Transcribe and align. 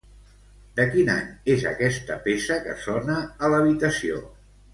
De 0.77 0.85
quin 0.95 1.11
any 1.15 1.29
és 1.55 1.65
aquesta 1.73 2.17
peça 2.25 2.59
que 2.65 2.75
sona 2.87 3.19
a 3.49 3.53
l'habitació? 3.53 4.25